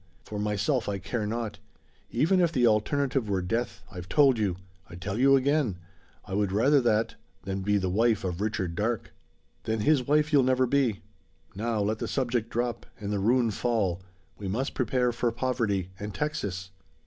For 0.23 0.39
myself 0.39 0.89
I 0.89 0.97
care 0.97 1.27
not. 1.27 1.59
Even 2.09 2.39
if 2.41 2.51
the 2.51 2.65
alternative 2.65 3.29
were 3.29 3.43
death, 3.43 3.83
I've 3.91 4.09
told 4.09 4.39
you 4.39 4.55
I 4.89 4.95
tell 4.95 5.19
you 5.19 5.35
again 5.35 5.77
I 6.25 6.33
would 6.33 6.51
rather 6.51 6.81
that, 6.81 7.13
than 7.43 7.61
be 7.61 7.77
the 7.77 7.87
wife 7.87 8.23
of 8.23 8.41
Richard 8.41 8.73
Darke." 8.73 9.13
"Then 9.65 9.81
his 9.81 10.07
wife 10.07 10.33
you'll 10.33 10.41
never 10.41 10.65
be! 10.65 11.01
Now, 11.53 11.81
let 11.81 11.99
the 11.99 12.07
subject 12.07 12.49
drop, 12.49 12.87
and 12.99 13.11
the 13.11 13.19
ruin 13.19 13.51
fall! 13.51 14.01
We 14.39 14.47
must 14.47 14.73
prepare 14.73 15.11
for 15.11 15.31
poverty, 15.31 15.91
and 15.99 16.15
Texas!" 16.15 16.71